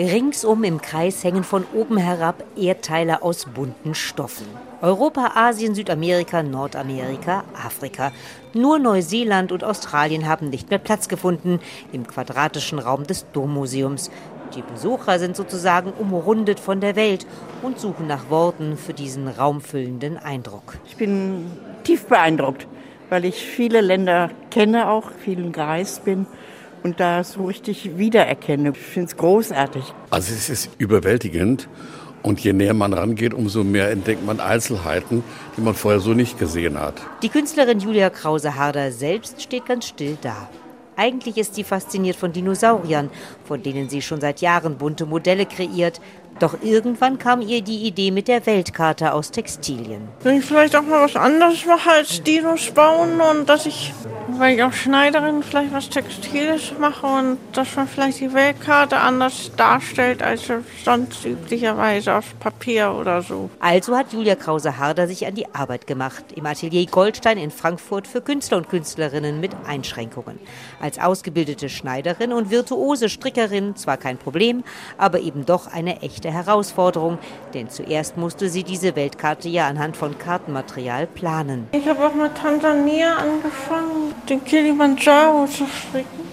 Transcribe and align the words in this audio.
Ringsum 0.00 0.64
im 0.64 0.80
Kreis 0.80 1.24
hängen 1.24 1.44
von 1.44 1.66
oben 1.74 1.98
herab 1.98 2.42
Erdteile 2.56 3.22
aus 3.22 3.44
bunten 3.44 3.94
Stoffen. 3.94 4.46
Europa, 4.80 5.32
Asien, 5.34 5.74
Südamerika, 5.74 6.42
Nordamerika, 6.42 7.44
Afrika. 7.54 8.10
Nur 8.54 8.78
Neuseeland 8.78 9.52
und 9.52 9.62
Australien 9.62 10.26
haben 10.26 10.48
nicht 10.48 10.70
mehr 10.70 10.78
Platz 10.78 11.08
gefunden 11.08 11.60
im 11.92 12.06
quadratischen 12.06 12.78
Raum 12.78 13.06
des 13.06 13.26
Dommuseums. 13.32 14.10
Die 14.54 14.62
Besucher 14.62 15.18
sind 15.18 15.36
sozusagen 15.36 15.92
umrundet 15.92 16.60
von 16.60 16.80
der 16.80 16.96
Welt 16.96 17.26
und 17.60 17.78
suchen 17.78 18.06
nach 18.06 18.30
Worten 18.30 18.78
für 18.78 18.94
diesen 18.94 19.28
raumfüllenden 19.28 20.16
Eindruck. 20.16 20.78
Ich 20.86 20.96
bin 20.96 21.50
tief 21.84 22.06
beeindruckt, 22.06 22.66
weil 23.10 23.26
ich 23.26 23.36
viele 23.36 23.82
Länder 23.82 24.30
kenne, 24.50 24.88
auch 24.88 25.10
vielen 25.22 25.52
gereist 25.52 26.06
bin 26.06 26.26
und 26.82 27.00
da 27.00 27.22
so 27.24 27.46
richtig 27.46 27.98
wiedererkenne. 27.98 28.70
Ich 28.70 28.78
finde 28.78 29.08
es 29.08 29.16
großartig. 29.16 29.84
Also 30.10 30.32
es 30.32 30.48
ist 30.48 30.70
überwältigend 30.78 31.68
und 32.22 32.40
je 32.40 32.52
näher 32.52 32.74
man 32.74 32.92
rangeht, 32.92 33.34
umso 33.34 33.64
mehr 33.64 33.90
entdeckt 33.90 34.24
man 34.24 34.40
Einzelheiten, 34.40 35.22
die 35.56 35.60
man 35.60 35.74
vorher 35.74 36.00
so 36.00 36.12
nicht 36.12 36.38
gesehen 36.38 36.78
hat. 36.78 36.94
Die 37.22 37.28
Künstlerin 37.28 37.80
Julia 37.80 38.10
Krause-Harder 38.10 38.92
selbst 38.92 39.42
steht 39.42 39.66
ganz 39.66 39.86
still 39.86 40.16
da. 40.20 40.48
Eigentlich 40.96 41.38
ist 41.38 41.54
sie 41.54 41.64
fasziniert 41.64 42.16
von 42.16 42.32
Dinosauriern, 42.32 43.08
von 43.46 43.62
denen 43.62 43.88
sie 43.88 44.02
schon 44.02 44.20
seit 44.20 44.42
Jahren 44.42 44.76
bunte 44.76 45.06
Modelle 45.06 45.46
kreiert. 45.46 45.98
Doch 46.40 46.56
irgendwann 46.62 47.18
kam 47.18 47.40
ihr 47.40 47.62
die 47.62 47.86
Idee 47.86 48.10
mit 48.10 48.28
der 48.28 48.44
Weltkarte 48.44 49.14
aus 49.14 49.30
Textilien. 49.30 50.08
Wenn 50.22 50.38
ich 50.38 50.44
vielleicht 50.44 50.76
auch 50.76 50.82
mal 50.82 51.02
was 51.02 51.16
anderes 51.16 51.64
mache 51.64 51.90
als 51.90 52.22
Dinos 52.22 52.70
bauen 52.70 53.20
und 53.20 53.48
dass 53.48 53.64
ich, 53.64 53.94
weil 54.40 54.56
ich 54.56 54.62
auch 54.62 54.72
Schneiderin, 54.72 55.42
vielleicht 55.42 55.72
was 55.74 55.90
Textiles 55.90 56.72
mache 56.80 57.06
und 57.06 57.36
dass 57.52 57.76
man 57.76 57.86
vielleicht 57.86 58.20
die 58.20 58.32
Weltkarte 58.32 58.96
anders 58.96 59.52
darstellt 59.54 60.22
als 60.22 60.50
sonst 60.82 61.26
üblicherweise 61.26 62.14
auf 62.14 62.38
Papier 62.40 62.92
oder 62.98 63.20
so. 63.20 63.50
Also 63.60 63.94
hat 63.94 64.14
Julia 64.14 64.36
Krause-Harder 64.36 65.06
sich 65.06 65.26
an 65.26 65.34
die 65.34 65.54
Arbeit 65.54 65.86
gemacht 65.86 66.24
im 66.34 66.46
Atelier 66.46 66.86
Goldstein 66.86 67.36
in 67.36 67.50
Frankfurt 67.50 68.08
für 68.08 68.22
Künstler 68.22 68.56
und 68.56 68.70
Künstlerinnen 68.70 69.40
mit 69.40 69.52
Einschränkungen. 69.66 70.38
Als 70.80 70.98
ausgebildete 70.98 71.68
Schneiderin 71.68 72.32
und 72.32 72.50
virtuose 72.50 73.10
Strickerin 73.10 73.76
zwar 73.76 73.98
kein 73.98 74.16
Problem, 74.16 74.64
aber 74.96 75.20
eben 75.20 75.44
doch 75.44 75.70
eine 75.70 76.00
echte 76.00 76.32
Herausforderung, 76.32 77.18
denn 77.52 77.68
zuerst 77.68 78.16
musste 78.16 78.48
sie 78.48 78.64
diese 78.64 78.96
Weltkarte 78.96 79.50
ja 79.50 79.68
anhand 79.68 79.98
von 79.98 80.18
Kartenmaterial 80.18 81.06
planen. 81.06 81.68
Ich 81.72 81.86
habe 81.86 82.06
auch 82.06 82.14
mit 82.14 82.34
Tansania 82.36 83.16
angefangen, 83.16 84.14
den 84.30 84.44
Kilimanjaro 84.44 85.46
zu 85.46 85.66
stricken. 85.66 86.30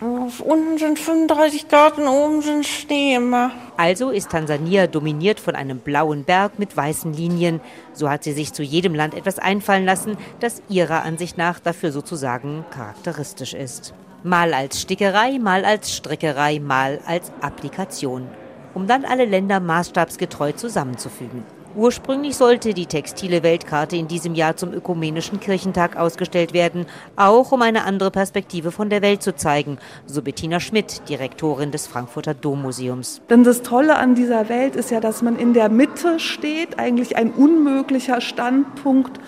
Unten 0.00 0.76
sind 0.76 0.98
35 0.98 1.68
Karten, 1.68 2.06
oben 2.06 2.42
sind 2.42 2.66
Schnee 2.66 3.14
immer. 3.14 3.50
Also 3.78 4.10
ist 4.10 4.30
Tansania 4.30 4.86
dominiert 4.86 5.40
von 5.40 5.54
einem 5.54 5.78
blauen 5.78 6.24
Berg 6.24 6.58
mit 6.58 6.76
weißen 6.76 7.14
Linien. 7.14 7.60
So 7.94 8.10
hat 8.10 8.22
sie 8.22 8.32
sich 8.32 8.52
zu 8.52 8.62
jedem 8.62 8.94
Land 8.94 9.14
etwas 9.14 9.38
einfallen 9.38 9.86
lassen, 9.86 10.18
das 10.40 10.60
ihrer 10.68 11.02
Ansicht 11.02 11.38
nach 11.38 11.60
dafür 11.60 11.92
sozusagen 11.92 12.66
charakteristisch 12.70 13.54
ist. 13.54 13.94
Mal 14.22 14.52
als 14.52 14.82
Stickerei, 14.82 15.38
mal 15.38 15.64
als 15.64 15.94
Strickerei, 15.94 16.58
mal 16.60 17.00
als 17.06 17.32
Applikation 17.40 18.28
um 18.76 18.86
dann 18.86 19.06
alle 19.06 19.24
Länder 19.24 19.58
maßstabsgetreu 19.58 20.52
zusammenzufügen. 20.52 21.42
Ursprünglich 21.76 22.36
sollte 22.36 22.72
die 22.72 22.86
textile 22.86 23.42
Weltkarte 23.42 23.96
in 23.96 24.08
diesem 24.08 24.34
Jahr 24.34 24.56
zum 24.56 24.72
Ökumenischen 24.72 25.40
Kirchentag 25.40 25.96
ausgestellt 25.96 26.54
werden, 26.54 26.86
auch 27.16 27.52
um 27.52 27.60
eine 27.60 27.84
andere 27.84 28.10
Perspektive 28.10 28.72
von 28.72 28.88
der 28.88 29.02
Welt 29.02 29.22
zu 29.22 29.36
zeigen, 29.36 29.76
so 30.06 30.22
Bettina 30.22 30.58
Schmidt, 30.58 31.02
Direktorin 31.08 31.72
des 31.72 31.86
Frankfurter 31.86 32.32
Dommuseums. 32.32 33.20
Denn 33.28 33.44
das 33.44 33.60
Tolle 33.60 33.96
an 33.96 34.14
dieser 34.14 34.48
Welt 34.48 34.74
ist 34.74 34.90
ja, 34.90 35.00
dass 35.00 35.20
man 35.20 35.38
in 35.38 35.52
der 35.52 35.68
Mitte 35.68 36.18
steht, 36.18 36.78
eigentlich 36.78 37.16
ein 37.16 37.30
unmöglicher 37.30 38.22
Standpunkt 38.22 39.20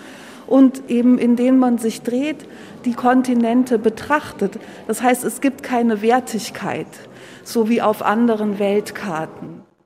und 0.47 0.89
eben 0.89 1.19
in 1.19 1.35
den 1.35 1.59
man 1.59 1.77
sich 1.77 2.01
dreht, 2.01 2.47
die 2.83 2.93
Kontinente 2.93 3.77
betrachtet. 3.77 4.59
Das 4.87 5.03
heißt, 5.03 5.23
es 5.23 5.39
gibt 5.41 5.61
keine 5.61 6.01
Wertigkeit 6.01 6.87
so 7.49 7.67
wie 7.67 7.81
auf 7.81 8.01
anderen 8.01 8.59
Weltkarten. 8.59 9.68